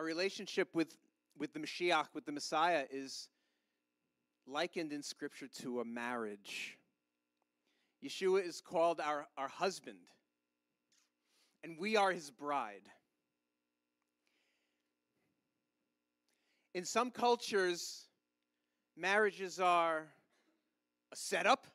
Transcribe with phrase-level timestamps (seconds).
[0.00, 0.96] Our relationship with,
[1.38, 3.28] with the Mashiach, with the Messiah, is
[4.46, 6.78] likened in Scripture to a marriage.
[8.02, 9.98] Yeshua is called our, our husband,
[11.62, 12.88] and we are his bride.
[16.72, 18.06] In some cultures,
[18.96, 20.06] marriages are
[21.12, 21.66] a setup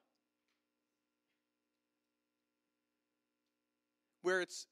[4.23, 4.65] where it's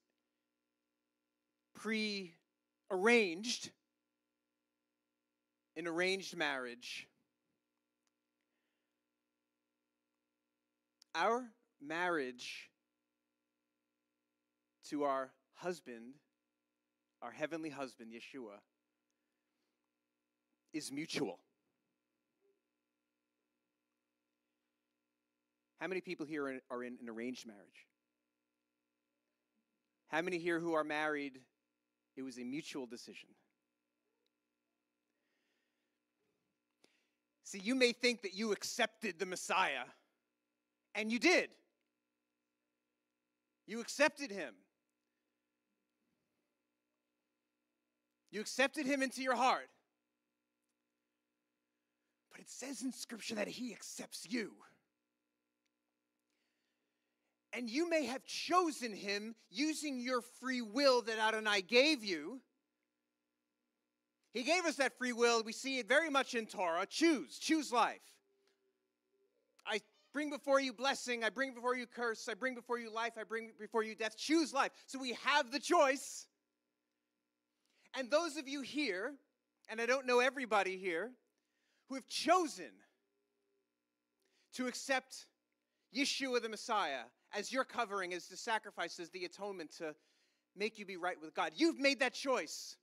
[1.72, 2.34] pre
[2.94, 3.70] arranged,
[5.76, 7.08] an arranged marriage.
[11.14, 11.44] Our
[11.80, 12.70] marriage
[14.90, 16.14] to our husband,
[17.22, 18.58] our heavenly husband, Yeshua,
[20.72, 21.38] is mutual.
[25.80, 27.86] How many people here are in an arranged marriage?
[30.08, 31.40] How many here who are married,
[32.16, 33.28] it was a mutual decision?
[37.44, 39.84] See, you may think that you accepted the Messiah,
[40.94, 41.50] and you did.
[43.66, 44.54] You accepted him.
[48.30, 49.68] You accepted him into your heart.
[52.32, 54.52] But it says in Scripture that he accepts you.
[57.56, 62.40] And you may have chosen him using your free will that Adonai gave you.
[64.32, 65.44] He gave us that free will.
[65.44, 66.86] We see it very much in Torah.
[66.86, 68.00] Choose, choose life.
[69.64, 69.80] I
[70.12, 71.22] bring before you blessing.
[71.22, 72.28] I bring before you curse.
[72.28, 73.12] I bring before you life.
[73.16, 74.16] I bring before you death.
[74.16, 74.72] Choose life.
[74.86, 76.26] So we have the choice.
[77.96, 79.14] And those of you here,
[79.68, 81.12] and I don't know everybody here,
[81.88, 82.72] who have chosen
[84.54, 85.26] to accept
[85.96, 89.94] Yeshua the Messiah as your covering, as the sacrifice, as the atonement to
[90.56, 91.52] make you be right with God.
[91.56, 92.76] You've made that choice.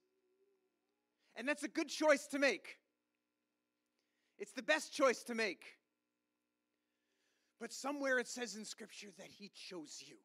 [1.35, 2.77] And that's a good choice to make.
[4.37, 5.63] It's the best choice to make.
[7.59, 10.15] But somewhere it says in Scripture that He chose you.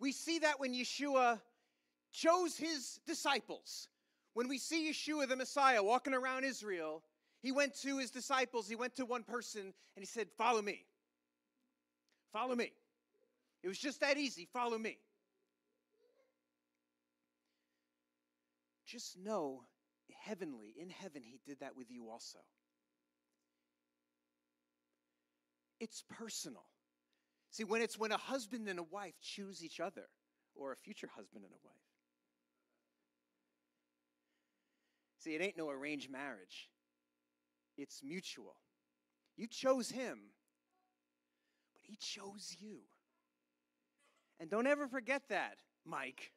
[0.00, 1.40] We see that when Yeshua
[2.12, 3.88] chose His disciples.
[4.34, 7.02] When we see Yeshua the Messiah walking around Israel,
[7.40, 10.84] He went to His disciples, He went to one person, and He said, Follow me.
[12.32, 12.72] Follow me.
[13.62, 14.48] It was just that easy.
[14.52, 14.98] Follow me.
[18.86, 19.62] Just know,
[20.20, 22.38] heavenly, in heaven, He did that with you also.
[25.80, 26.64] It's personal.
[27.50, 30.06] See, when it's when a husband and a wife choose each other,
[30.54, 31.76] or a future husband and a wife.
[35.18, 36.68] See, it ain't no arranged marriage,
[37.76, 38.56] it's mutual.
[39.36, 40.18] You chose him,
[41.82, 42.78] he chose you.
[44.40, 46.32] And don't ever forget that, Mike.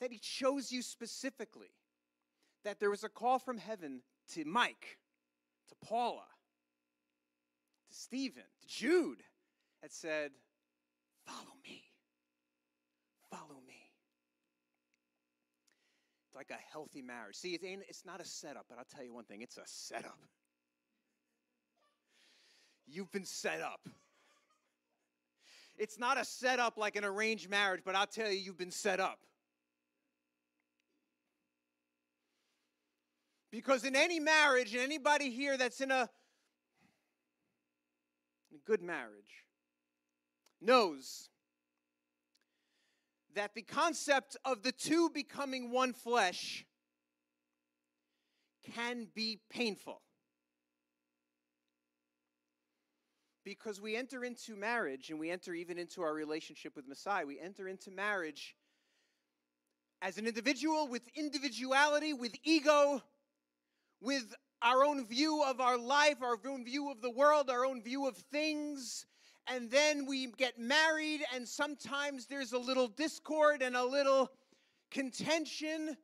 [0.00, 1.74] That He chose you specifically.
[2.64, 4.02] That there was a call from heaven
[4.34, 4.98] to Mike,
[5.68, 6.26] to Paula,
[7.88, 9.22] to Stephen, to Jude
[9.82, 10.32] that said,
[11.26, 11.82] Follow me.
[13.30, 13.92] Follow me.
[16.26, 17.36] It's like a healthy marriage.
[17.36, 20.18] See, it's not a setup, but I'll tell you one thing it's a setup.
[22.90, 23.88] You've been set up.
[25.76, 28.98] It's not a setup like an arranged marriage, but I'll tell you, you've been set
[28.98, 29.20] up.
[33.50, 36.08] Because in any marriage, and anybody here that's in a,
[38.50, 39.44] in a good marriage
[40.60, 41.30] knows
[43.34, 46.66] that the concept of the two becoming one flesh
[48.74, 50.02] can be painful.
[53.48, 57.24] Because we enter into marriage and we enter even into our relationship with Messiah.
[57.24, 58.54] We enter into marriage
[60.02, 63.02] as an individual with individuality, with ego,
[64.02, 67.82] with our own view of our life, our own view of the world, our own
[67.82, 69.06] view of things.
[69.46, 74.30] And then we get married, and sometimes there's a little discord and a little
[74.90, 75.96] contention.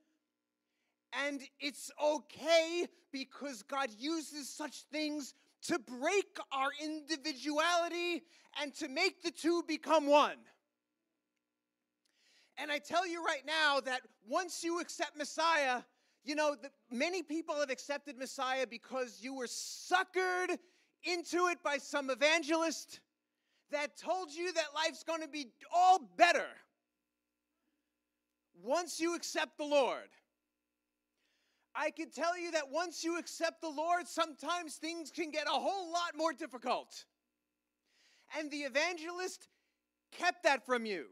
[1.26, 8.22] And it's okay because God uses such things to break our individuality
[8.60, 10.36] and to make the two become one.
[12.56, 15.82] And I tell you right now that once you accept Messiah,
[16.24, 20.56] you know, the, many people have accepted Messiah because you were suckered
[21.02, 23.00] into it by some evangelist
[23.70, 26.46] that told you that life's going to be all better
[28.62, 30.08] once you accept the Lord.
[31.74, 35.50] I can tell you that once you accept the Lord, sometimes things can get a
[35.50, 37.04] whole lot more difficult.
[38.38, 39.48] And the evangelist
[40.12, 41.06] kept that from you.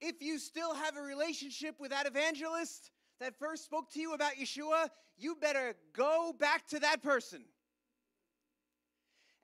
[0.00, 2.90] If you still have a relationship with that evangelist
[3.20, 7.42] that first spoke to you about Yeshua, you better go back to that person.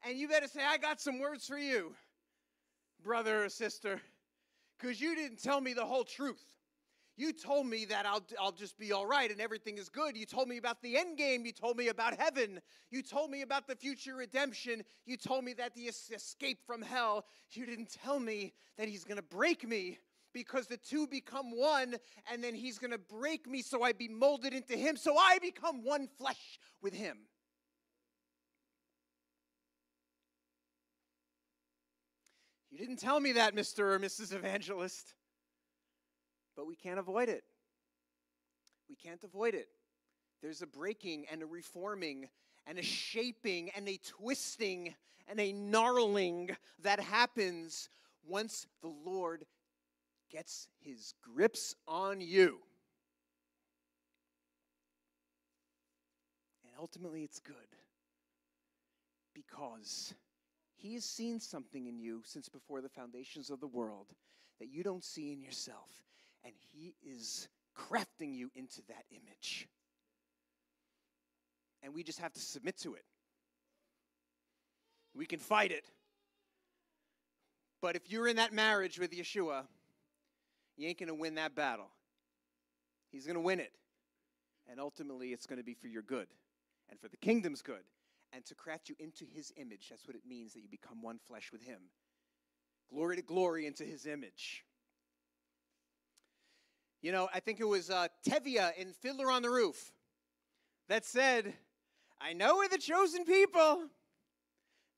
[0.07, 1.95] And you better say, I got some words for you,
[3.03, 4.01] brother or sister,
[4.79, 6.45] because you didn't tell me the whole truth.
[7.17, 10.17] You told me that I'll, I'll just be all right and everything is good.
[10.17, 11.47] You told me about the end game.
[11.47, 12.61] You told me about heaven.
[12.91, 14.83] You told me about the future redemption.
[15.07, 17.25] You told me that the escape from hell.
[17.53, 19.99] You didn't tell me that he's going to break me
[20.33, 21.95] because the two become one
[22.31, 25.39] and then he's going to break me so I be molded into him so I
[25.41, 27.19] become one flesh with him.
[32.73, 33.95] You didn't tell me that, Mr.
[33.95, 34.35] or Mrs.
[34.35, 35.15] Evangelist.
[36.57, 37.45] But we can't avoid it.
[38.89, 39.69] We can't avoid it.
[40.43, 42.29] There's a breaking and a reforming
[42.67, 44.95] and a shaping and a twisting
[45.27, 46.51] and a gnarling
[46.83, 47.89] that happens
[48.27, 49.47] once the Lord
[50.31, 52.59] gets his grips on you.
[56.65, 57.55] And ultimately, it's good
[59.35, 60.15] because
[60.77, 64.09] he has seen something in you since before the foundations of the world
[64.61, 65.89] that you don't see in yourself
[66.45, 69.69] and He is crafting you into that image.
[71.83, 73.05] And we just have to submit to it.
[75.15, 75.85] We can fight it.
[77.81, 79.65] But if you're in that marriage with Yeshua,
[80.77, 81.91] you ain't going to win that battle.
[83.13, 83.73] He's going to win it.
[84.71, 86.27] And ultimately, it's going to be for your good
[86.89, 87.85] and for the kingdom's good
[88.33, 89.89] and to craft you into his image.
[89.91, 91.79] That's what it means that you become one flesh with him.
[92.91, 94.65] Glory to glory into his image.
[97.05, 99.93] You know, I think it was uh, Tevye in Fiddler on the Roof
[100.89, 101.53] that said,
[102.19, 103.83] I know we're the chosen people,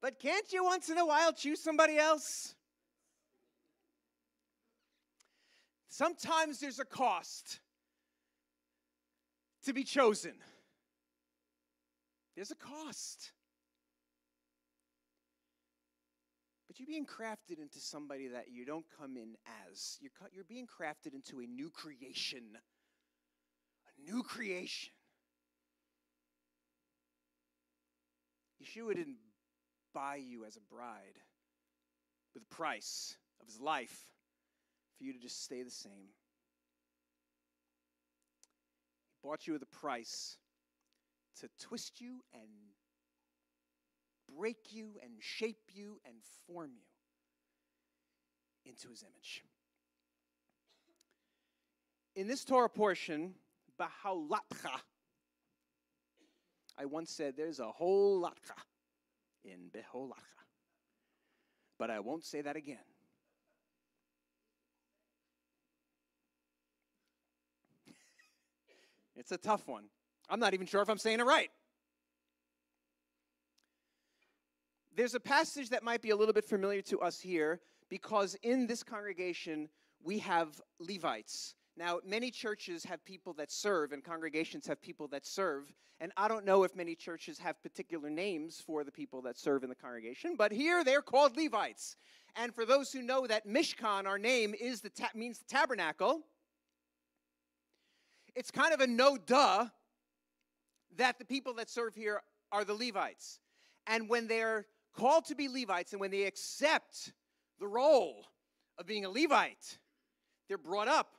[0.00, 2.54] but can't you once in a while choose somebody else?
[5.88, 7.58] Sometimes there's a cost
[9.64, 10.34] to be chosen.
[12.36, 13.32] There's a cost.
[16.76, 19.36] But you're being crafted into somebody that you don't come in
[19.70, 19.96] as.
[20.00, 22.42] You're, you're being crafted into a new creation.
[23.86, 24.92] A new creation.
[28.62, 29.16] Yeshua didn't
[29.94, 31.18] buy you as a bride
[32.34, 34.04] with the price of his life
[34.98, 36.10] for you to just stay the same.
[39.08, 40.36] He bought you with a price
[41.40, 42.50] to twist you and
[44.34, 49.44] break you and shape you and form you into his image.
[52.14, 53.34] In this Torah portion,
[53.78, 54.80] Bahaulatcha,
[56.78, 58.56] I once said there's a whole latcha
[59.44, 60.14] in Beholatcha.
[61.78, 62.78] But I won't say that again.
[69.16, 69.84] it's a tough one.
[70.28, 71.50] I'm not even sure if I'm saying it right.
[74.96, 77.60] There's a passage that might be a little bit familiar to us here
[77.90, 79.68] because in this congregation
[80.02, 81.54] we have Levites.
[81.76, 85.70] Now, many churches have people that serve, and congregations have people that serve.
[86.00, 89.62] And I don't know if many churches have particular names for the people that serve
[89.62, 91.96] in the congregation, but here they're called Levites.
[92.34, 96.22] And for those who know that Mishkan, our name, is the ta- means the tabernacle,
[98.34, 99.66] it's kind of a no duh
[100.96, 103.40] that the people that serve here are the Levites.
[103.86, 107.12] And when they're called to be Levites, and when they accept
[107.60, 108.26] the role
[108.78, 109.78] of being a Levite,
[110.48, 111.16] they're brought up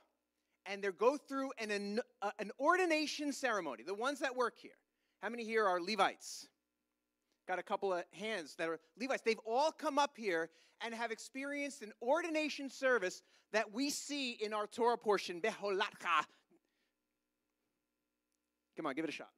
[0.66, 3.82] and they go through an, an, uh, an ordination ceremony.
[3.82, 4.72] The ones that work here.
[5.22, 6.46] How many here are Levites?
[7.46, 9.22] Got a couple of hands that are Levites.
[9.24, 10.50] They've all come up here
[10.82, 16.24] and have experienced an ordination service that we see in our Torah portion, Beholatcha.
[18.76, 19.30] Come on, give it a shot.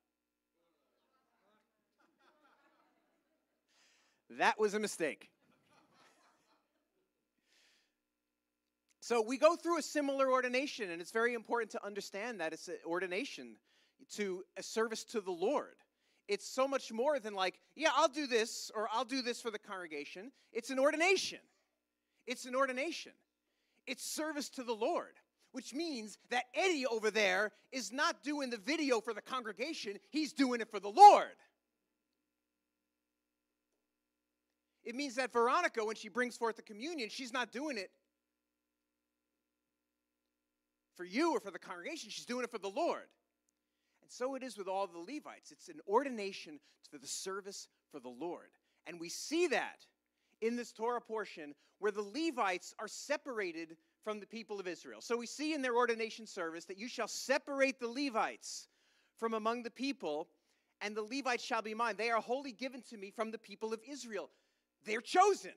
[4.39, 5.29] That was a mistake.
[9.01, 12.69] So we go through a similar ordination, and it's very important to understand that it's
[12.69, 13.57] an ordination
[14.15, 15.75] to a service to the Lord.
[16.29, 19.51] It's so much more than like, yeah, I'll do this or I'll do this for
[19.51, 20.31] the congregation.
[20.53, 21.41] It's an ordination.
[22.27, 23.13] It's an ordination.
[23.87, 25.15] It's service to the Lord,
[25.51, 30.33] which means that Eddie over there is not doing the video for the congregation, he's
[30.33, 31.33] doing it for the Lord.
[34.91, 37.93] It means that Veronica, when she brings forth the communion, she's not doing it
[40.97, 43.07] for you or for the congregation, she's doing it for the Lord.
[44.03, 45.53] And so it is with all the Levites.
[45.53, 46.59] It's an ordination
[46.91, 48.49] for the service for the Lord.
[48.89, 49.87] And we see that
[50.41, 55.01] in this Torah portion where the Levites are separated from the people of Israel.
[55.01, 58.67] So we see in their ordination service that you shall separate the Levites
[59.19, 60.27] from among the people,
[60.81, 61.95] and the Levites shall be mine.
[61.97, 64.31] They are wholly given to me from the people of Israel.
[64.85, 65.53] They're chosen.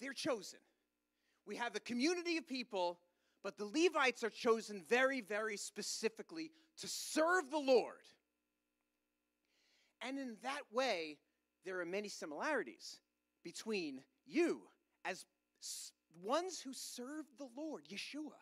[0.00, 0.58] They're chosen.
[1.46, 2.98] We have a community of people,
[3.42, 8.02] but the Levites are chosen very, very specifically to serve the Lord.
[10.00, 11.18] And in that way,
[11.64, 13.00] there are many similarities
[13.42, 14.62] between you
[15.04, 15.24] as
[16.22, 18.38] ones who serve the Lord, Yeshua,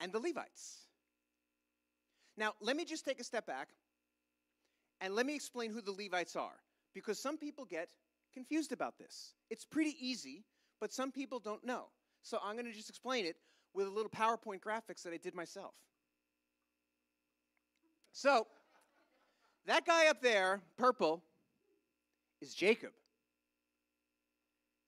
[0.00, 0.86] and the Levites.
[2.36, 3.68] Now, let me just take a step back
[5.00, 6.56] and let me explain who the Levites are
[6.94, 7.88] because some people get
[8.34, 9.34] confused about this.
[9.50, 10.44] It's pretty easy,
[10.80, 11.86] but some people don't know.
[12.22, 13.36] So I'm going to just explain it
[13.74, 15.74] with a little PowerPoint graphics that I did myself.
[18.12, 18.46] So,
[19.66, 21.22] that guy up there, purple,
[22.40, 22.90] is Jacob.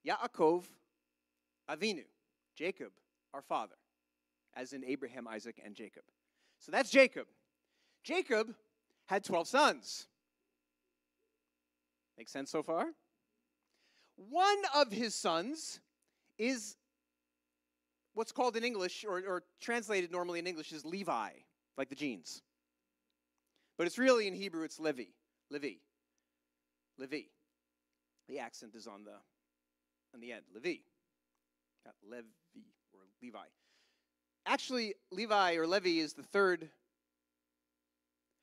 [0.06, 0.64] Yaakov
[1.70, 2.04] Avinu,
[2.56, 2.90] Jacob,
[3.32, 3.76] our father,
[4.54, 6.02] as in Abraham, Isaac, and Jacob.
[6.58, 7.26] So that's Jacob.
[8.02, 8.54] Jacob
[9.10, 10.06] had 12 sons.
[12.16, 12.86] Make sense so far?
[14.14, 15.80] One of his sons
[16.38, 16.76] is
[18.14, 21.30] what's called in English, or, or translated normally in English, is Levi,
[21.76, 22.42] like the jeans.
[23.76, 25.06] But it's really in Hebrew, it's Levi.
[25.50, 25.72] Levi.
[26.96, 27.22] Levi.
[28.28, 29.16] The accent is on the
[30.14, 30.42] on the end.
[30.54, 30.82] Levi.
[31.84, 32.28] Not Levi
[32.92, 33.38] or Levi.
[34.46, 36.68] Actually, Levi or Levi is the third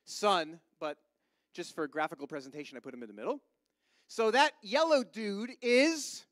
[0.08, 0.98] son, but
[1.54, 3.42] just for graphical presentation, I put him in the middle.
[4.08, 6.26] So that yellow dude is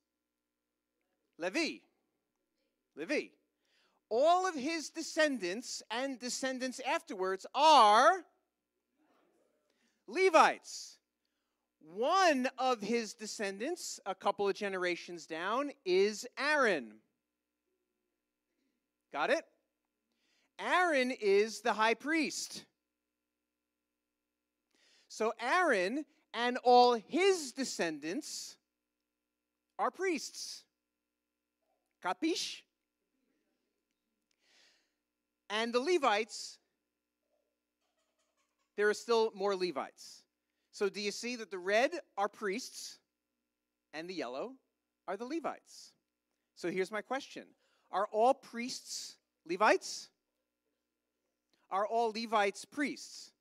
[1.37, 1.79] Levi.
[2.95, 3.27] Levi.
[4.09, 8.23] All of his descendants and descendants afterwards are
[10.07, 10.97] Levites.
[11.93, 16.93] One of his descendants, a couple of generations down, is Aaron.
[19.11, 19.45] Got it?
[20.59, 22.65] Aaron is the high priest.
[25.15, 26.03] So Aaron
[26.33, 28.57] and all his descendants
[29.79, 30.65] are priests.
[32.03, 32.63] Capiche?
[35.49, 36.57] And the Levites,
[38.75, 40.23] there are still more Levites.
[40.73, 42.99] So do you see that the red are priests
[43.93, 44.51] and the yellow
[45.07, 45.93] are the Levites?
[46.57, 47.45] So here's my question
[47.89, 50.09] Are all priests Levites?
[51.71, 53.31] Are all Levites priests?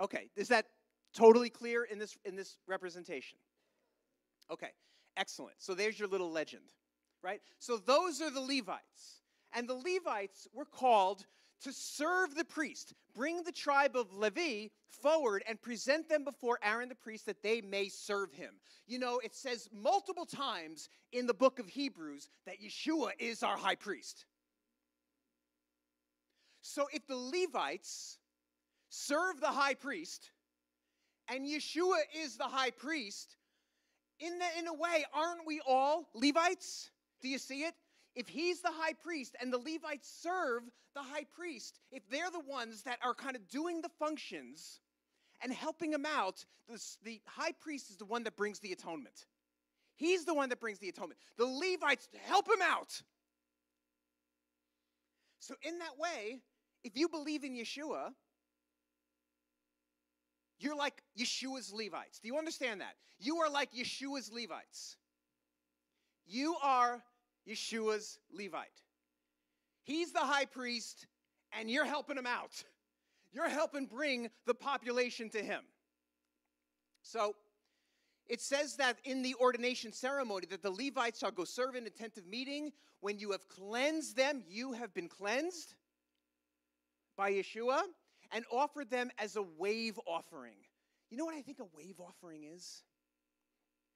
[0.00, 0.64] Okay, is that
[1.14, 3.38] totally clear in this in this representation?
[4.50, 4.70] Okay,
[5.16, 5.56] excellent.
[5.58, 6.72] So there's your little legend,
[7.22, 7.40] right?
[7.58, 9.22] So those are the Levites.
[9.56, 11.24] And the Levites were called
[11.62, 16.88] to serve the priest, bring the tribe of Levi forward and present them before Aaron
[16.88, 18.54] the priest that they may serve him.
[18.86, 23.56] You know, it says multiple times in the book of Hebrews that Yeshua is our
[23.56, 24.26] high priest.
[26.60, 28.18] So if the Levites
[28.88, 30.30] serve the high priest
[31.28, 33.36] and Yeshua is the high priest,
[34.20, 36.90] in, the, in a way, aren't we all Levites?
[37.22, 37.74] Do you see it?
[38.14, 40.62] if he's the high priest and the Levites serve
[40.94, 44.80] the high priest, if they're the ones that are kind of doing the functions
[45.42, 49.26] and helping him out, the, the high priest is the one that brings the atonement.
[49.96, 51.18] He's the one that brings the atonement.
[51.36, 53.02] The Levites help him out.
[55.40, 56.40] So, in that way,
[56.84, 58.12] if you believe in Yeshua,
[60.64, 62.18] you're like Yeshua's Levites.
[62.20, 62.94] Do you understand that?
[63.18, 64.96] You are like Yeshua's Levites.
[66.26, 67.02] You are
[67.46, 68.80] Yeshua's Levite.
[69.82, 71.06] He's the high priest,
[71.52, 72.64] and you're helping him out.
[73.32, 75.60] You're helping bring the population to him.
[77.02, 77.34] So
[78.26, 81.90] it says that in the ordination ceremony that the Levites shall go serve in a
[81.90, 82.72] tent of meeting.
[83.00, 85.74] When you have cleansed them, you have been cleansed
[87.18, 87.82] by Yeshua
[88.32, 90.56] and offered them as a wave offering.
[91.10, 92.82] You know what I think a wave offering is?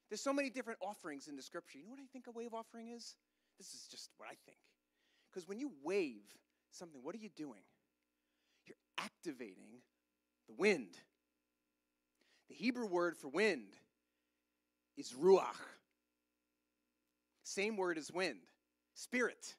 [0.08, 1.78] There's so many different offerings in the scripture.
[1.78, 3.16] You know what I think a wave offering is?
[3.58, 4.58] This is just what I think.
[5.30, 6.22] Because when you wave
[6.70, 7.60] something, what are you doing?
[8.66, 9.82] You're activating
[10.46, 10.96] the wind.
[12.48, 13.74] The Hebrew word for wind
[14.96, 15.60] is ruach.
[17.42, 18.38] Same word as wind.
[18.94, 19.54] Spirit.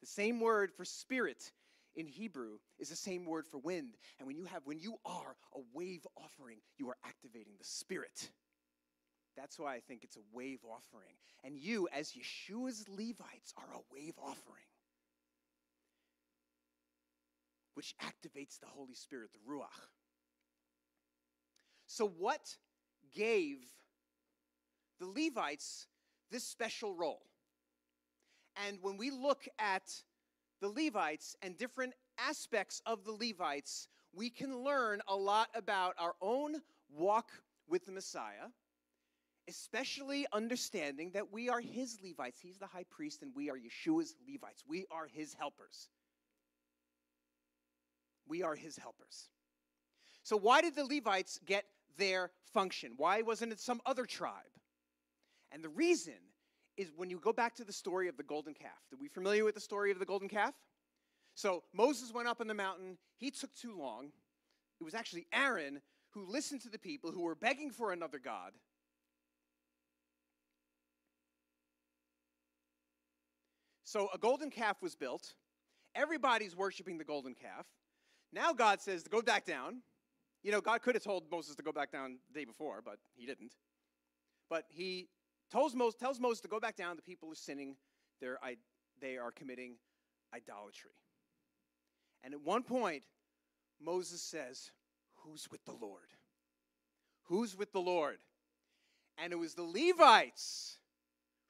[0.00, 1.52] The same word for spirit
[2.00, 3.94] in Hebrew is the same word for wind.
[4.18, 8.30] And when you have when you are a wave offering, you are activating the spirit.
[9.36, 11.14] That's why I think it's a wave offering.
[11.44, 14.64] And you, as Yeshua's Levites, are a wave offering,
[17.74, 19.68] which activates the Holy Spirit, the Ruach.
[21.86, 22.56] So, what
[23.14, 23.58] gave
[24.98, 25.86] the Levites
[26.30, 27.22] this special role?
[28.66, 29.90] And when we look at
[30.60, 36.14] the Levites and different aspects of the Levites, we can learn a lot about our
[36.20, 36.56] own
[36.90, 37.30] walk
[37.68, 38.48] with the Messiah,
[39.48, 42.40] especially understanding that we are his Levites.
[42.40, 44.64] He's the high priest, and we are Yeshua's Levites.
[44.68, 45.88] We are his helpers.
[48.26, 49.28] We are his helpers.
[50.22, 51.64] So, why did the Levites get
[51.96, 52.92] their function?
[52.96, 54.34] Why wasn't it some other tribe?
[55.52, 56.14] And the reason
[56.80, 58.80] is when you go back to the story of the golden calf.
[58.92, 60.54] Are we familiar with the story of the golden calf?
[61.34, 62.96] So Moses went up on the mountain.
[63.18, 64.06] He took too long.
[64.80, 65.82] It was actually Aaron
[66.12, 68.52] who listened to the people who were begging for another God.
[73.84, 75.34] So a golden calf was built.
[75.94, 77.66] Everybody's worshiping the golden calf.
[78.32, 79.82] Now God says to go back down.
[80.42, 82.96] You know, God could have told Moses to go back down the day before, but
[83.14, 83.52] he didn't.
[84.48, 85.08] But he
[85.50, 86.96] tells Moses, tells Moses to go back down.
[86.96, 87.76] The people are sinning.
[88.20, 88.38] They're,
[89.00, 89.76] they are committing
[90.34, 90.92] idolatry.
[92.22, 93.02] And at one point,
[93.82, 94.70] Moses says,
[95.24, 96.08] Who's with the Lord?
[97.24, 98.18] Who's with the Lord?
[99.18, 100.78] And it was the Levites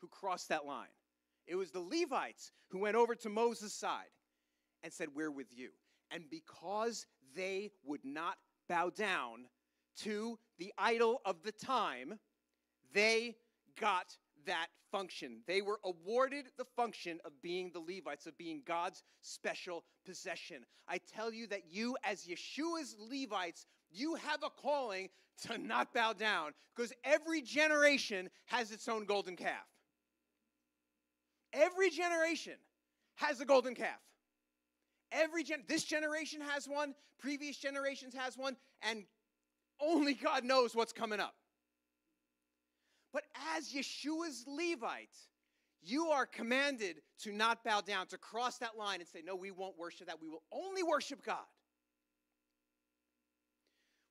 [0.00, 0.88] who crossed that line.
[1.46, 4.10] It was the Levites who went over to Moses' side
[4.82, 5.70] and said, We're with you.
[6.10, 8.36] And because they would not
[8.68, 9.46] bow down
[9.98, 12.18] to the idol of the time,
[12.92, 13.36] they
[13.80, 15.40] got that function.
[15.46, 20.64] They were awarded the function of being the Levites, of being God's special possession.
[20.88, 25.08] I tell you that you, as Yeshua's Levites, you have a calling
[25.48, 29.66] to not bow down because every generation has its own golden calf.
[31.52, 32.54] Every generation
[33.16, 34.00] has a golden calf.
[35.12, 39.04] Every gen- this generation has one, previous generations has one, and
[39.80, 41.34] only God knows what's coming up.
[43.12, 43.24] But
[43.56, 45.16] as Yeshua's Levite,
[45.82, 49.50] you are commanded to not bow down, to cross that line and say, No, we
[49.50, 50.20] won't worship that.
[50.20, 51.38] We will only worship God.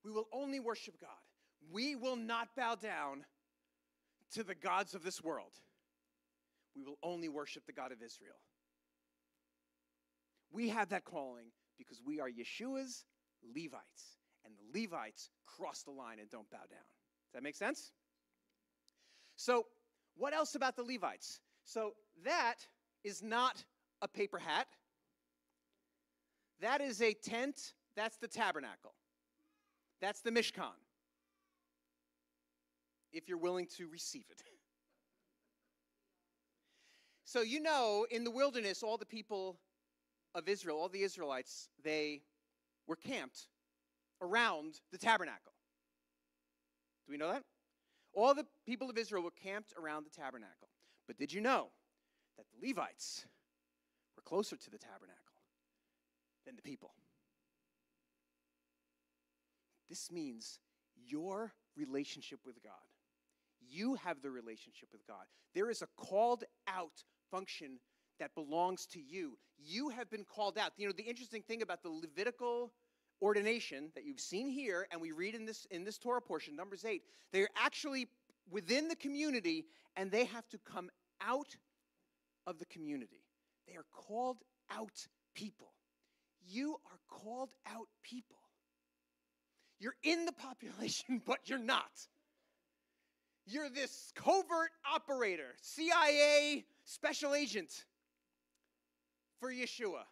[0.03, 1.09] We will only worship God.
[1.71, 3.25] We will not bow down
[4.33, 5.51] to the gods of this world.
[6.75, 8.39] We will only worship the God of Israel.
[10.51, 13.05] We have that calling because we are Yeshua's
[13.55, 16.87] Levites, and the Levites cross the line and don't bow down.
[17.27, 17.91] Does that make sense?
[19.39, 19.67] So,
[20.17, 21.39] what else about the Levites?
[21.63, 21.93] So,
[22.25, 22.55] that
[23.05, 23.63] is not
[24.01, 24.67] a paper hat.
[26.59, 27.71] That is a tent.
[27.95, 28.93] That's the tabernacle.
[30.01, 30.75] That's the Mishkan.
[33.13, 34.41] If you're willing to receive it.
[37.23, 39.59] So, you know, in the wilderness, all the people
[40.33, 42.23] of Israel, all the Israelites, they
[42.87, 43.49] were camped
[44.19, 45.53] around the tabernacle.
[47.05, 47.43] Do we know that?
[48.13, 50.69] All the people of Israel were camped around the tabernacle.
[51.07, 51.67] But did you know
[52.37, 53.25] that the Levites
[54.15, 55.15] were closer to the tabernacle
[56.45, 56.91] than the people?
[59.89, 60.59] This means
[61.07, 62.73] your relationship with God.
[63.67, 65.25] You have the relationship with God.
[65.53, 67.79] There is a called out function
[68.19, 69.37] that belongs to you.
[69.57, 70.71] You have been called out.
[70.77, 72.71] You know, the interesting thing about the Levitical
[73.21, 76.85] ordination that you've seen here and we read in this in this Torah portion numbers
[76.85, 77.01] 8
[77.31, 78.07] they're actually
[78.49, 80.89] within the community and they have to come
[81.21, 81.55] out
[82.47, 83.23] of the community.
[83.67, 84.37] They are called
[84.71, 85.73] out people.
[86.47, 88.37] You are called out people.
[89.79, 92.07] You're in the population but you're not.
[93.45, 97.85] You're this covert operator CIA special agent
[99.39, 100.03] for Yeshua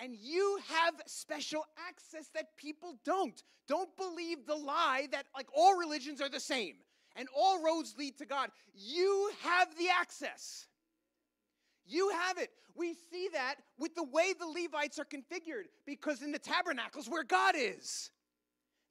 [0.00, 3.42] and you have special access that people don't.
[3.66, 6.76] Don't believe the lie that like all religions are the same
[7.16, 8.50] and all roads lead to God.
[8.74, 10.66] You have the access.
[11.86, 12.50] You have it.
[12.74, 17.24] We see that with the way the Levites are configured because in the tabernacles where
[17.24, 18.10] God is.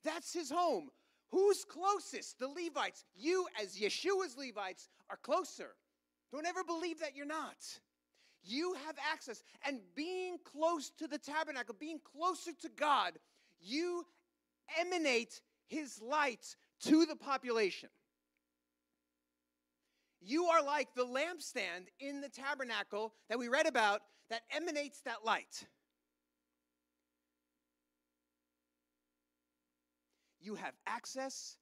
[0.04, 0.90] That's his home.
[1.30, 2.40] Who's closest?
[2.40, 3.06] The Levites.
[3.16, 5.72] You, as Yeshua's Levites, are closer.
[6.32, 7.58] Don't ever believe that you're not.
[8.44, 9.44] You have access.
[9.66, 13.14] And being close to the tabernacle, being closer to God,
[13.60, 14.06] you
[14.80, 17.90] emanate his light to the population.
[20.22, 25.24] You are like the lampstand in the tabernacle that we read about that emanates that
[25.24, 25.66] light.
[30.42, 31.58] You have access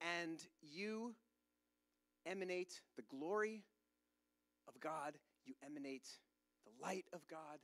[0.00, 1.14] and you
[2.26, 3.64] emanate the glory
[4.68, 5.14] of God.
[5.46, 6.06] You emanate
[6.64, 7.58] the light of God,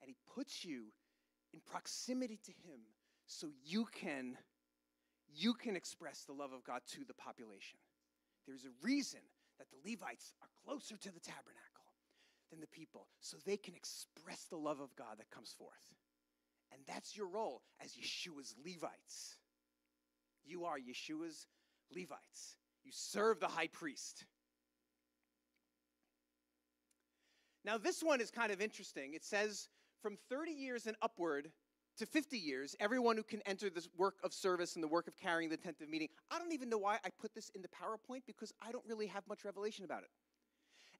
[0.00, 0.86] and He puts you
[1.52, 2.80] in proximity to Him
[3.26, 4.36] so you can
[5.28, 7.78] you can express the love of God to the population.
[8.46, 9.20] There's a reason
[9.58, 11.92] that the Levites are closer to the tabernacle
[12.50, 15.94] than the people so they can express the love of God that comes forth.
[16.72, 19.36] And that's your role as Yeshua's Levites.
[20.44, 21.46] You are Yeshua's
[21.94, 22.56] Levites.
[22.84, 24.24] You serve the high priest.
[27.66, 29.14] Now, this one is kind of interesting.
[29.14, 29.68] It says
[30.00, 31.50] from 30 years and upward
[31.98, 35.16] to 50 years, everyone who can enter this work of service and the work of
[35.16, 36.08] carrying the tent of meeting.
[36.30, 39.08] I don't even know why I put this in the PowerPoint because I don't really
[39.08, 40.10] have much revelation about it.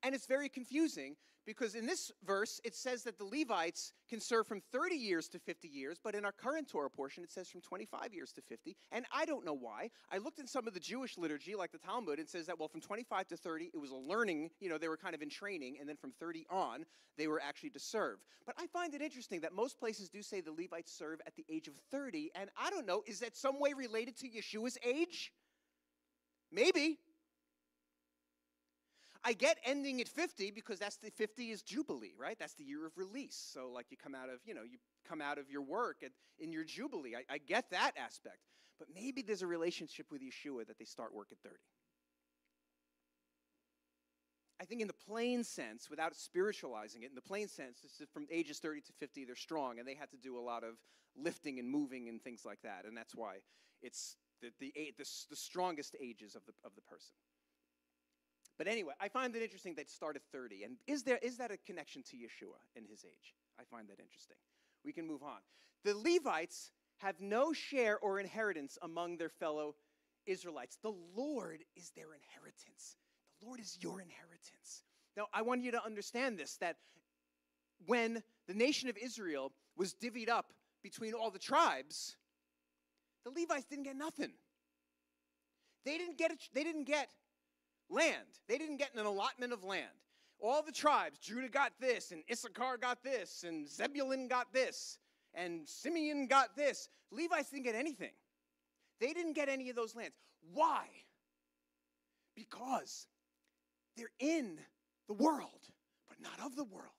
[0.03, 4.47] And it's very confusing because in this verse, it says that the Levites can serve
[4.47, 7.61] from 30 years to 50 years, but in our current Torah portion, it says from
[7.61, 8.77] 25 years to 50.
[8.91, 9.91] And I don't know why.
[10.11, 12.69] I looked in some of the Jewish liturgy, like the Talmud, and says that, well,
[12.69, 15.31] from 25 to 30, it was a learning, you know, they were kind of in
[15.31, 16.85] training, and then from 30 on,
[17.17, 18.19] they were actually to serve.
[18.45, 21.45] But I find it interesting that most places do say the Levites serve at the
[21.49, 25.33] age of 30, and I don't know, is that some way related to Yeshua's age?
[26.51, 26.99] Maybe.
[29.27, 32.39] I get ending at 50 because that's the 50 is Jubilee, right?
[32.39, 33.35] That's the year of release.
[33.53, 36.13] So, like, you come out of, you know, you come out of your work at,
[36.39, 37.17] in your Jubilee.
[37.17, 38.39] I, I get that aspect.
[38.79, 41.57] But maybe there's a relationship with Yeshua that they start work at 30.
[44.61, 47.79] I think, in the plain sense, without spiritualizing it, in the plain sense,
[48.13, 50.75] from ages 30 to 50, they're strong and they had to do a lot of
[51.17, 52.85] lifting and moving and things like that.
[52.87, 53.39] And that's why
[53.83, 57.13] it's the, the, the, the strongest ages of the, of the person.
[58.59, 60.65] But anyway, I find it interesting that start at 30.
[60.65, 63.35] And is, there, is that a connection to Yeshua in his age?
[63.61, 64.37] I find that interesting.
[64.85, 65.41] We can move on.
[65.85, 69.75] The Levites have no share or inheritance among their fellow
[70.27, 70.79] Israelites.
[70.83, 72.97] The Lord is their inheritance.
[73.41, 74.85] The Lord is your inheritance.
[75.17, 76.77] Now, I want you to understand this that
[77.85, 82.17] when the nation of Israel was divvied up between all the tribes,
[83.25, 84.33] the Levites didn't get nothing.
[85.85, 87.11] They didn't get, they didn't get
[87.89, 88.27] land.
[88.49, 89.87] They didn't get an allotment of land.
[90.41, 94.99] All the tribes, Judah got this, and Issachar got this, and Zebulun got this,
[95.35, 96.89] and Simeon got this.
[97.11, 98.13] Levites didn't get anything.
[99.01, 100.15] They didn't get any of those lands.
[100.53, 100.85] Why?
[102.35, 103.07] Because
[103.97, 104.59] they're in
[105.09, 105.71] the world,
[106.09, 106.91] but not of the world.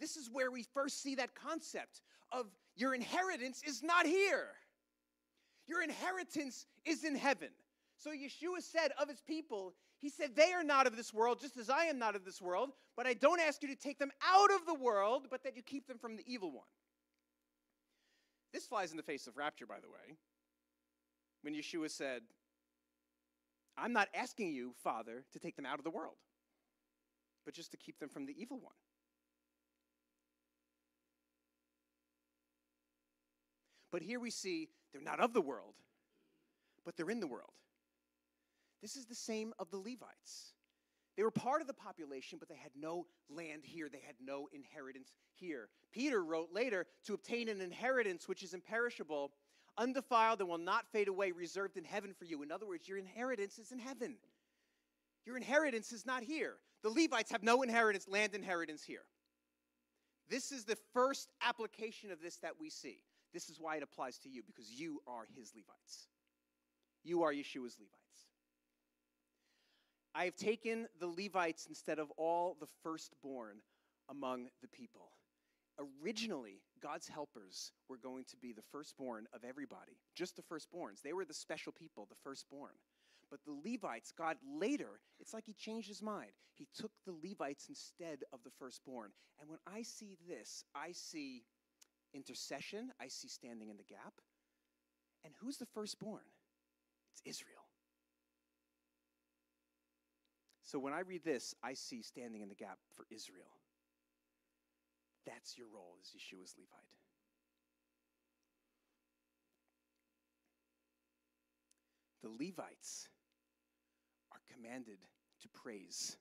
[0.00, 2.00] This is where we first see that concept
[2.32, 4.48] of your inheritance is not here.
[5.68, 7.50] Your inheritance is in heaven.
[8.02, 11.56] So Yeshua said of his people, he said, They are not of this world, just
[11.56, 14.10] as I am not of this world, but I don't ask you to take them
[14.26, 16.66] out of the world, but that you keep them from the evil one.
[18.52, 20.16] This flies in the face of rapture, by the way,
[21.42, 22.22] when Yeshua said,
[23.78, 26.16] I'm not asking you, Father, to take them out of the world,
[27.44, 28.74] but just to keep them from the evil one.
[33.92, 35.74] But here we see they're not of the world,
[36.84, 37.52] but they're in the world.
[38.82, 40.52] This is the same of the Levites.
[41.16, 43.88] They were part of the population, but they had no land here.
[43.88, 45.68] They had no inheritance here.
[45.92, 49.30] Peter wrote later to obtain an inheritance which is imperishable,
[49.78, 52.42] undefiled, and will not fade away, reserved in heaven for you.
[52.42, 54.16] In other words, your inheritance is in heaven.
[55.24, 56.54] Your inheritance is not here.
[56.82, 59.04] The Levites have no inheritance, land inheritance here.
[60.28, 62.98] This is the first application of this that we see.
[63.32, 66.08] This is why it applies to you, because you are his Levites.
[67.04, 68.01] You are Yeshua's Levites.
[70.14, 73.58] I have taken the Levites instead of all the firstborn
[74.10, 75.12] among the people.
[76.02, 81.00] Originally, God's helpers were going to be the firstborn of everybody, just the firstborns.
[81.02, 82.72] They were the special people, the firstborn.
[83.30, 86.32] But the Levites, God later, it's like He changed His mind.
[86.54, 89.10] He took the Levites instead of the firstborn.
[89.40, 91.44] And when I see this, I see
[92.12, 94.12] intercession, I see standing in the gap.
[95.24, 96.24] And who's the firstborn?
[97.12, 97.61] It's Israel.
[100.72, 103.58] So when I read this, I see standing in the gap for Israel.
[105.26, 106.88] That's your role as Yeshua's Levite.
[112.22, 113.10] The Levites
[114.32, 114.96] are commanded
[115.42, 116.16] to praise.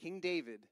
[0.00, 0.66] King David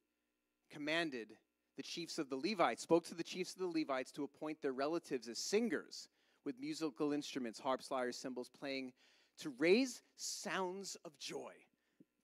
[0.73, 1.29] commanded
[1.77, 4.73] the chiefs of the Levites, spoke to the chiefs of the Levites to appoint their
[4.73, 6.09] relatives as singers
[6.45, 8.93] with musical instruments, harps, lyres, cymbals, playing
[9.39, 11.53] to raise sounds of joy.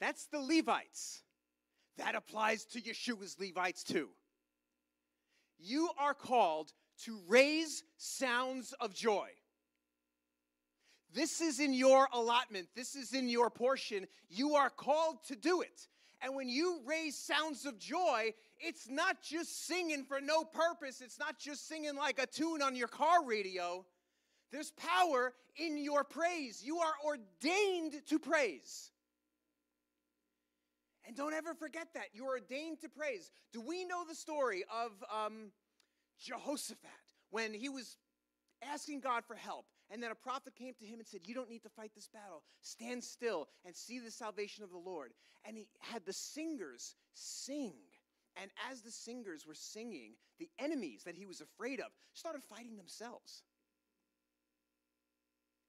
[0.01, 1.23] That's the Levites.
[1.99, 4.09] That applies to Yeshua's Levites too.
[5.59, 6.73] You are called
[7.05, 9.29] to raise sounds of joy.
[11.13, 14.07] This is in your allotment, this is in your portion.
[14.29, 15.89] You are called to do it.
[16.23, 21.19] And when you raise sounds of joy, it's not just singing for no purpose, it's
[21.19, 23.85] not just singing like a tune on your car radio.
[24.53, 26.63] There's power in your praise.
[26.65, 28.91] You are ordained to praise.
[31.07, 32.09] And don't ever forget that.
[32.13, 33.31] You're ordained to praise.
[33.53, 35.51] Do we know the story of um,
[36.21, 36.91] Jehoshaphat
[37.31, 37.97] when he was
[38.63, 39.67] asking God for help?
[39.91, 42.09] And then a prophet came to him and said, You don't need to fight this
[42.09, 42.43] battle.
[42.63, 45.13] Stand still and see the salvation of the Lord.
[45.45, 47.75] And he had the singers sing.
[48.41, 52.77] And as the singers were singing, the enemies that he was afraid of started fighting
[52.77, 53.43] themselves.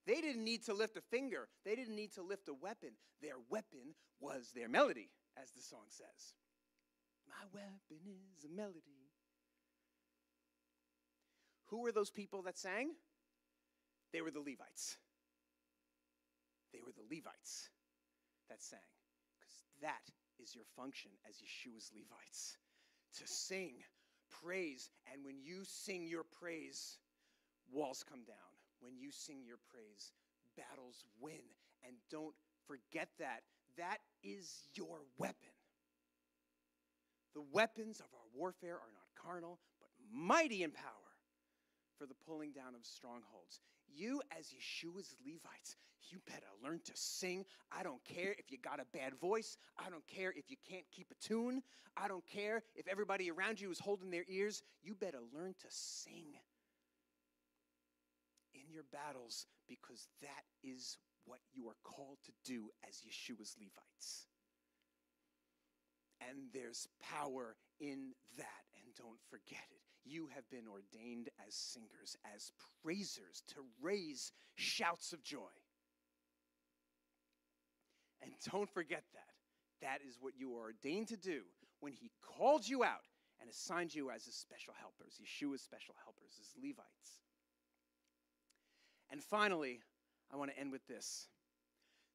[0.05, 2.91] They didn't need to lift a finger, they didn't need to lift a weapon.
[3.21, 5.09] Their weapon was their melody,
[5.41, 6.33] as the song says.
[7.27, 7.79] My weapon
[8.37, 9.09] is a melody.
[11.67, 12.91] Who were those people that sang?
[14.11, 14.97] They were the Levites.
[16.73, 17.69] They were the Levites
[18.49, 18.79] that sang.
[19.39, 20.03] Because that
[20.43, 22.57] is your function as Yeshua's Levites
[23.19, 23.73] to sing
[24.43, 24.89] praise.
[25.13, 26.97] And when you sing your praise,
[27.71, 28.51] walls come down.
[28.81, 30.11] When you sing your praise,
[30.57, 31.45] battles win.
[31.87, 32.35] And don't
[32.67, 33.43] forget that.
[33.77, 35.49] That is your weapon.
[37.33, 41.11] The weapons of our warfare are not carnal, but mighty in power
[41.97, 43.61] for the pulling down of strongholds.
[43.93, 45.75] You, as Yeshua's Levites,
[46.09, 47.45] you better learn to sing.
[47.71, 49.57] I don't care if you got a bad voice.
[49.77, 51.61] I don't care if you can't keep a tune.
[51.95, 54.63] I don't care if everybody around you is holding their ears.
[54.81, 56.35] You better learn to sing
[58.53, 64.27] in your battles because that is what you are called to do as Yeshua's Levites.
[66.29, 69.81] And there's power in that, and don't forget it.
[70.03, 72.51] You have been ordained as singers, as
[72.83, 75.53] praisers, to raise shouts of joy.
[78.21, 79.33] And don't forget that.
[79.81, 81.41] That is what you are ordained to do
[81.79, 83.07] when He called you out
[83.39, 87.21] and assigned you as His special helpers, Yeshua's special helpers, as Levites.
[89.11, 89.81] And finally,
[90.31, 91.27] I want to end with this.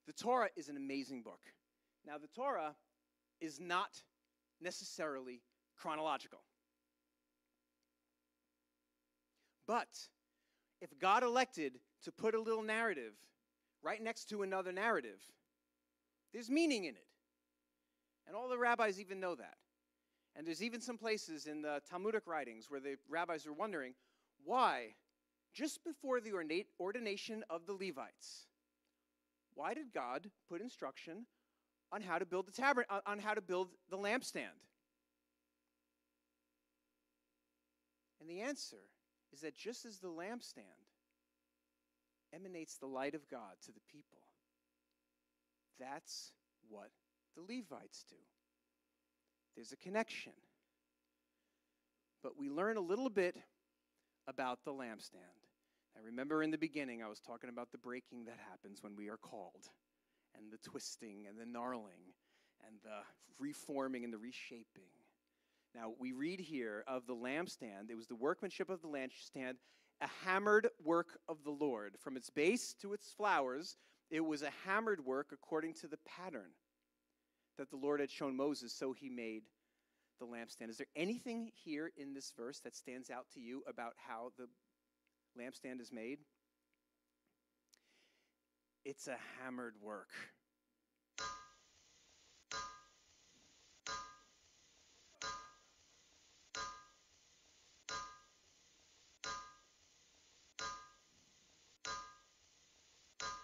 [0.07, 1.41] The Torah is an amazing book.
[2.07, 2.75] Now, the Torah
[3.41, 4.03] is not
[4.61, 5.43] necessarily
[5.77, 6.41] chronological.
[9.67, 9.89] But
[10.81, 13.15] if God elected to put a little narrative
[13.83, 15.21] right next to another narrative,
[16.33, 17.07] there's meaning in it.
[18.27, 19.57] And all the rabbis even know that.
[20.37, 23.95] And there's even some places in the Talmudic writings where the rabbis are wondering
[24.45, 24.95] why,
[25.57, 26.33] just before the
[26.79, 28.47] ordination of the Levites,
[29.55, 31.25] why did God put instruction
[31.91, 34.61] on how to build the on how to build the lampstand?
[38.21, 38.77] And the answer
[39.33, 40.63] is that just as the lampstand
[42.35, 44.19] emanates the light of God to the people,
[45.81, 46.33] that's
[46.69, 46.91] what
[47.35, 48.17] the Levites do.
[49.55, 50.33] There's a connection.
[52.23, 53.37] But we learn a little bit
[54.29, 55.46] about the lampstand.
[55.97, 59.09] I remember in the beginning, I was talking about the breaking that happens when we
[59.09, 59.71] are called,
[60.37, 62.13] and the twisting, and the gnarling,
[62.67, 62.99] and the
[63.39, 64.91] reforming, and the reshaping.
[65.75, 67.91] Now, we read here of the lampstand.
[67.91, 69.55] It was the workmanship of the lampstand,
[70.01, 71.97] a hammered work of the Lord.
[71.99, 73.77] From its base to its flowers,
[74.11, 76.51] it was a hammered work according to the pattern
[77.59, 79.45] that the Lord had shown Moses, so he made
[80.21, 80.71] the lampstand.
[80.71, 84.47] Is there anything here in this verse that stands out to you about how the
[85.39, 86.19] lampstand is made?
[88.85, 90.11] It's a hammered work.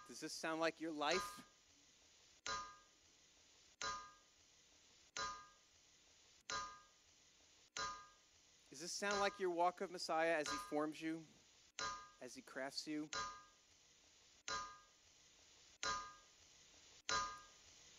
[0.08, 1.16] Does this sound like your life?
[8.70, 11.20] Does this sound like your walk of Messiah as He forms you,
[12.24, 13.08] as He crafts you?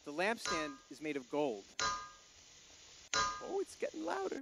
[0.05, 1.63] The lampstand is made of gold.
[3.15, 4.41] Oh, it's getting louder.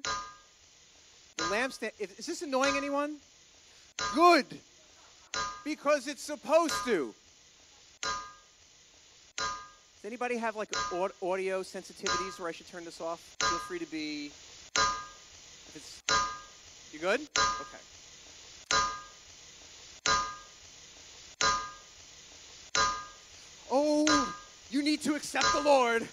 [1.37, 3.15] The lampstand, is this annoying anyone?
[4.15, 4.45] Good,
[5.63, 7.13] because it's supposed to.
[9.37, 10.69] Does anybody have like
[11.21, 13.19] audio sensitivities where I should turn this off?
[13.39, 14.31] Feel free to be.
[14.75, 16.01] If it's,
[16.91, 17.21] you good?
[17.21, 17.77] Okay.
[23.73, 24.35] Oh,
[24.69, 26.07] you need to accept the Lord.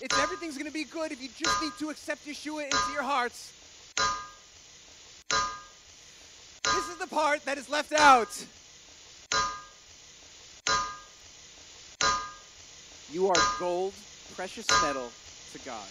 [0.00, 3.02] It's everything's going to be good if you just need to accept Yeshua into your
[3.02, 3.52] hearts.
[6.64, 8.28] This is the part that is left out.
[13.12, 13.92] You are gold,
[14.36, 15.10] precious metal
[15.52, 15.88] to God.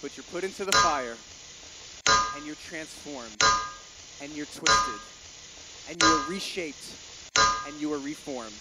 [0.00, 1.16] But you're put into the fire,
[2.36, 3.42] and you're transformed,
[4.22, 5.00] and you're twisted,
[5.90, 6.94] and you are reshaped,
[7.66, 8.54] and you are reformed.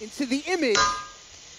[0.00, 0.78] Into the image,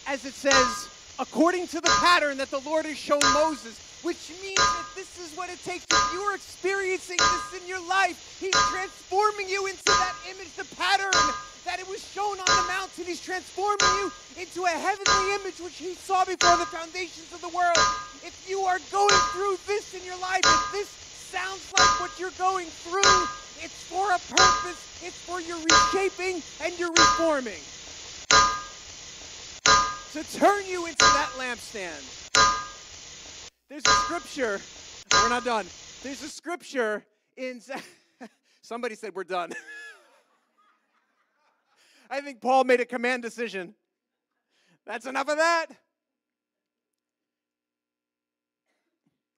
[0.07, 4.59] as it says, according to the pattern that the Lord has shown Moses, which means
[4.59, 5.85] that this is what it takes.
[5.89, 11.15] If you're experiencing this in your life, He's transforming you into that image, the pattern
[11.65, 13.05] that it was shown on the mountain.
[13.05, 17.49] He's transforming you into a heavenly image which He saw before the foundations of the
[17.49, 17.81] world.
[18.21, 20.89] If you are going through this in your life, if this
[21.31, 23.17] sounds like what you're going through,
[23.63, 27.63] it's for a purpose, it's for your reshaping and your reforming.
[30.15, 32.31] To turn you into that lampstand.
[33.67, 34.61] There's a scripture,
[35.11, 35.65] we're not done.
[36.03, 37.03] There's a scripture
[37.35, 37.59] in,
[38.61, 39.51] somebody said we're done.
[42.09, 43.75] I think Paul made a command decision.
[44.87, 45.65] That's enough of that.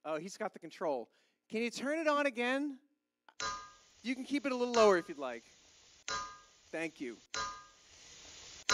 [0.05, 1.09] Oh, he's got the control.
[1.49, 2.77] Can you turn it on again?
[4.03, 5.45] You can keep it a little lower if you'd like.
[6.71, 7.17] Thank you.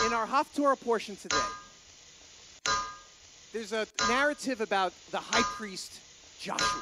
[0.06, 1.38] In our Haftorah portion today,
[3.54, 6.02] there's a narrative about the high priest
[6.40, 6.82] Joshua.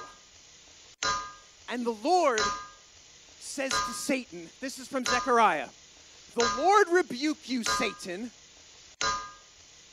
[1.70, 2.40] And the Lord
[3.40, 5.68] says to Satan, this is from Zechariah,
[6.36, 8.32] the Lord rebuke you, Satan.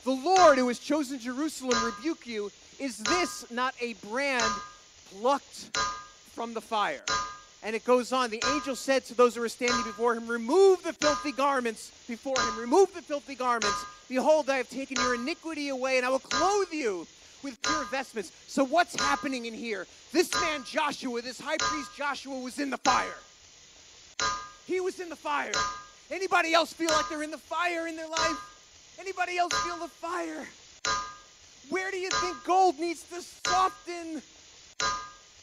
[0.05, 2.49] The Lord who has chosen Jerusalem rebuke you.
[2.79, 4.49] Is this not a brand
[5.11, 5.77] plucked
[6.33, 7.03] from the fire?
[7.61, 8.29] And it goes on.
[8.29, 12.39] The angel said to those who were standing before him, Remove the filthy garments before
[12.39, 12.59] him.
[12.59, 13.85] Remove the filthy garments.
[14.07, 17.05] Behold, I have taken your iniquity away, and I will clothe you
[17.43, 18.31] with pure vestments.
[18.47, 19.87] So, what's happening in here?
[20.11, 23.17] This man Joshua, this high priest Joshua, was in the fire.
[24.65, 25.51] He was in the fire.
[26.11, 28.95] Anybody else feel like they're in the fire in their life?
[28.99, 30.47] Anybody else feel the fire?
[31.69, 34.21] Where do you think gold needs to soften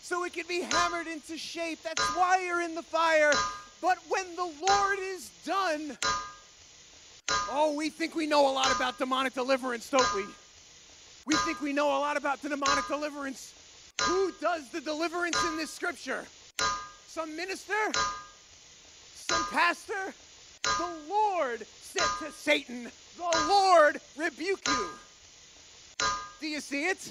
[0.07, 1.83] so it can be hammered into shape?
[1.83, 3.33] That's why you're in the fire.
[3.83, 5.99] But when the Lord is done,
[7.51, 10.25] oh, we think we know a lot about demonic deliverance, don't we?
[11.27, 13.53] We think we know a lot about the demonic deliverance.
[14.03, 16.25] Who does the deliverance in this scripture?
[17.09, 17.75] Some minister?
[19.13, 20.15] Some pastor?
[20.63, 24.89] The Lord said to Satan, The Lord rebuke you.
[26.41, 27.11] Do you see it?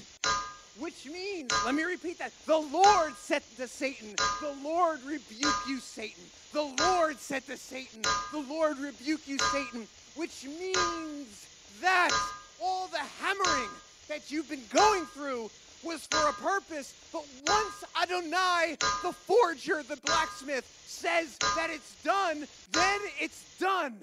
[0.80, 2.34] Which means, let me repeat that.
[2.46, 4.10] The Lord said to Satan,
[4.42, 6.24] The Lord rebuke you, Satan.
[6.52, 8.02] The Lord said to Satan,
[8.34, 9.88] The Lord rebuke you, Satan.
[10.16, 11.48] Which means
[11.82, 12.12] that
[12.62, 13.70] all the hammering
[14.10, 15.50] that you've been going through
[15.84, 16.94] was for a purpose.
[17.14, 23.96] But once Adonai, the forger, the blacksmith, says that it's done, then it's done.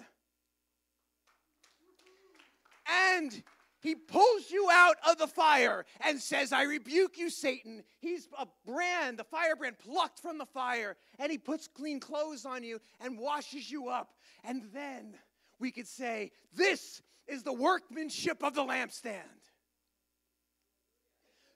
[3.14, 3.42] And
[3.82, 7.82] he pulls you out of the fire and says, I rebuke you, Satan.
[7.98, 12.62] He's a brand, the firebrand plucked from the fire, and he puts clean clothes on
[12.62, 14.14] you and washes you up.
[14.44, 15.14] And then
[15.58, 19.42] we could say, This is the workmanship of the lampstand.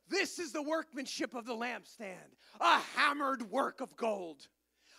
[0.09, 4.49] This is the workmanship of the lampstand, a hammered work of gold.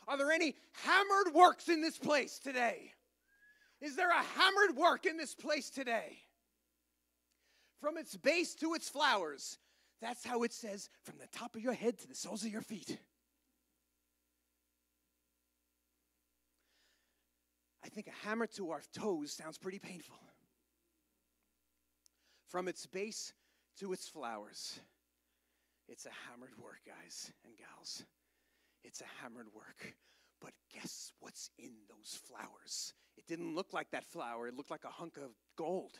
[0.07, 2.93] Are there any hammered works in this place today?
[3.81, 6.19] Is there a hammered work in this place today?
[7.81, 9.57] From its base to its flowers,
[10.01, 12.61] that's how it says from the top of your head to the soles of your
[12.61, 12.97] feet.
[17.83, 20.17] I think a hammer to our toes sounds pretty painful.
[22.47, 23.33] From its base
[23.79, 24.79] to its flowers.
[25.87, 28.03] It's a hammered work, guys and gals.
[28.83, 29.93] It's a hammered work.
[30.41, 32.93] But guess what's in those flowers?
[33.17, 35.97] It didn't look like that flower, it looked like a hunk of gold.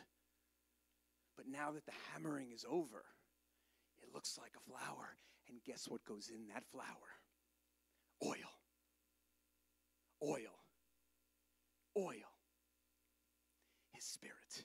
[1.38, 3.04] But now that the hammering is over,
[4.02, 5.16] it looks like a flower.
[5.48, 6.84] And guess what goes in that flower?
[8.24, 8.50] Oil.
[10.20, 10.58] Oil.
[11.96, 12.28] Oil.
[13.92, 14.64] His spirit.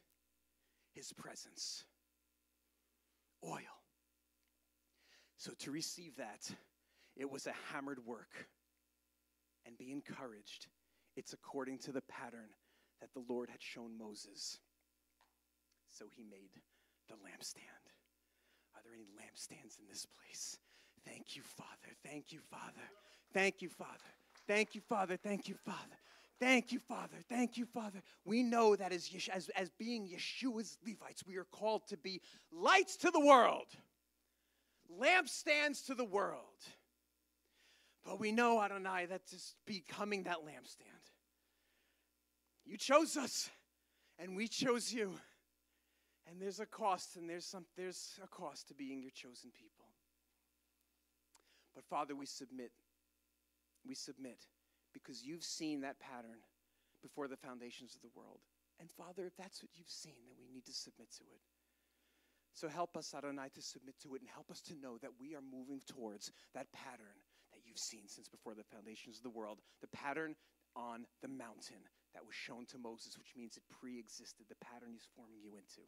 [0.95, 1.83] His presence.
[3.45, 3.77] Oil.
[5.37, 6.49] So to receive that,
[7.15, 8.47] it was a hammered work.
[9.67, 10.67] And be encouraged.
[11.15, 12.49] It's according to the pattern
[12.99, 14.57] that the Lord had shown Moses.
[15.89, 16.49] So he made
[17.13, 17.83] the lampstand.
[18.75, 20.57] Are there any lampstands in this place?
[21.05, 21.69] Thank you, Father.
[22.03, 22.87] Thank you, Father.
[23.33, 24.11] Thank you, Father.
[24.47, 25.17] Thank you, Father.
[25.17, 25.97] Thank you, Father.
[26.39, 27.17] Thank you, Father.
[27.29, 28.01] Thank you, Father.
[28.25, 32.97] We know that as, as, as being Yeshua's Levites, we are called to be lights
[32.97, 33.67] to the world
[34.99, 36.41] lampstands to the world.
[38.05, 41.11] But we know, Adonai, that is becoming that lampstand.
[42.65, 43.49] You chose us,
[44.19, 45.13] and we chose you.
[46.29, 49.87] And there's a cost, and there's some there's a cost to being your chosen people.
[51.75, 52.71] But Father, we submit.
[53.85, 54.39] We submit
[54.93, 56.39] because you've seen that pattern
[57.01, 58.39] before the foundations of the world.
[58.79, 61.41] And Father, if that's what you've seen, then we need to submit to it.
[62.53, 65.35] So help us, Adonai, to submit to it and help us to know that we
[65.35, 67.17] are moving towards that pattern
[67.51, 70.35] that you've seen since before the foundations of the world, the pattern
[70.75, 71.81] on the mountain
[72.13, 75.57] that was shown to Moses, which means it pre existed, the pattern he's forming you
[75.57, 75.81] into.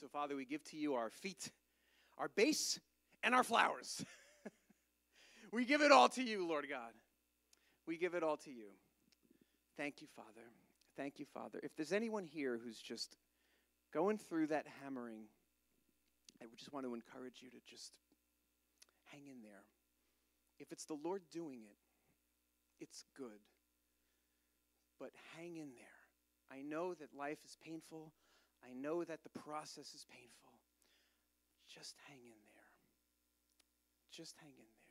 [0.00, 1.50] So, Father, we give to you our feet,
[2.16, 2.80] our base,
[3.22, 4.02] and our flowers.
[5.52, 6.92] we give it all to you, Lord God.
[7.86, 8.68] We give it all to you.
[9.76, 10.46] Thank you, Father.
[10.96, 11.60] Thank you, Father.
[11.62, 13.14] If there's anyone here who's just
[13.92, 15.24] going through that hammering,
[16.40, 17.92] I just want to encourage you to just
[19.12, 19.64] hang in there.
[20.58, 21.76] If it's the Lord doing it,
[22.82, 23.40] it's good.
[24.98, 26.50] But hang in there.
[26.50, 28.12] I know that life is painful.
[28.64, 30.54] I know that the process is painful.
[31.68, 32.70] Just hang in there.
[34.10, 34.90] Just hang in there.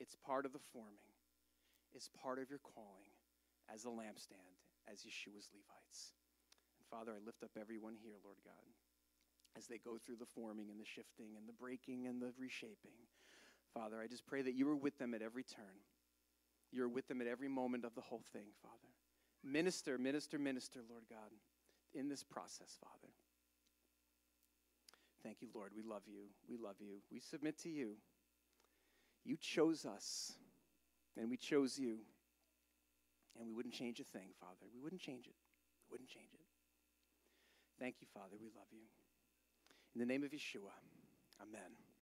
[0.00, 1.14] It's part of the forming,
[1.94, 3.12] it's part of your calling
[3.72, 4.56] as a lampstand,
[4.90, 6.16] as Yeshua's Levites.
[6.78, 8.66] And Father, I lift up everyone here, Lord God,
[9.56, 12.96] as they go through the forming and the shifting and the breaking and the reshaping.
[13.74, 15.84] Father, I just pray that you are with them at every turn.
[16.72, 18.94] You're with them at every moment of the whole thing, Father.
[19.44, 21.30] Minister, minister, minister, Lord God,
[21.94, 23.12] in this process, Father.
[25.22, 25.72] Thank you, Lord.
[25.76, 26.28] We love you.
[26.48, 27.00] We love you.
[27.12, 27.96] We submit to you.
[29.24, 30.32] You chose us,
[31.16, 31.98] and we chose you.
[33.38, 34.66] And we wouldn't change a thing, Father.
[34.74, 35.36] We wouldn't change it.
[35.88, 36.40] We wouldn't change it.
[37.78, 38.36] Thank you, Father.
[38.40, 38.84] We love you.
[39.94, 40.74] In the name of Yeshua,
[41.40, 41.89] amen.